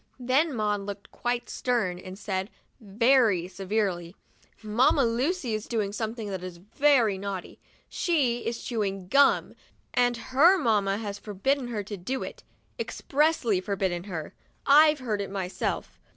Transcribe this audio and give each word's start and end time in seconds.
Then 0.19 0.55
Maud 0.55 0.79
looked 0.81 1.11
quite 1.11 1.47
stern 1.47 1.99
and 1.99 2.17
said, 2.17 2.49
very 2.79 3.47
severely," 3.47 4.15
Mamma 4.63 5.05
Lucy 5.05 5.53
is 5.53 5.67
doing 5.67 5.93
something 5.93 6.27
that 6.31 6.41
is 6.43 6.57
very 6.57 7.19
naughty. 7.19 7.59
She 7.87 8.39
is 8.39 8.63
chewing 8.63 9.09
GUM, 9.09 9.53
and 9.93 10.17
her 10.17 10.57
mamma 10.57 10.97
has 10.97 11.19
forbidden 11.19 11.67
her 11.67 11.83
to 11.83 11.97
do 11.97 12.23
it, 12.23 12.41
expressly 12.79 13.61
forbidden 13.61 14.05
her; 14.05 14.33
I've 14.65 14.97
heard 15.01 15.21
her 15.21 15.27
myself." 15.27 15.99